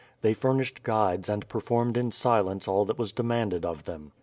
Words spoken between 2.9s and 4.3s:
was demanded of them.